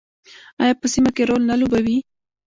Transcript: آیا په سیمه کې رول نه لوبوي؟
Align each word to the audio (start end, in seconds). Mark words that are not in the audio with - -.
آیا 0.61 0.73
په 0.81 0.87
سیمه 0.93 1.11
کې 1.15 1.23
رول 1.29 1.41
نه 1.51 1.55
لوبوي؟ 1.61 1.97